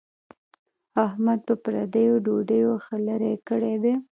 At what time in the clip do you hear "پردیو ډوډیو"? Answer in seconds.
1.63-2.71